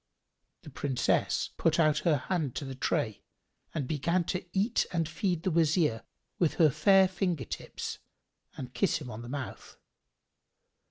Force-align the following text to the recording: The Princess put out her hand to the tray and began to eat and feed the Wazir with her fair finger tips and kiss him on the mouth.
The 0.63 0.71
Princess 0.71 1.51
put 1.57 1.79
out 1.79 1.99
her 1.99 2.17
hand 2.17 2.55
to 2.55 2.65
the 2.65 2.73
tray 2.73 3.21
and 3.71 3.87
began 3.87 4.23
to 4.33 4.43
eat 4.51 4.87
and 4.91 5.07
feed 5.07 5.43
the 5.43 5.51
Wazir 5.51 6.01
with 6.39 6.55
her 6.55 6.71
fair 6.71 7.07
finger 7.07 7.45
tips 7.45 7.99
and 8.57 8.73
kiss 8.73 8.97
him 8.97 9.11
on 9.11 9.21
the 9.21 9.29
mouth. 9.29 9.77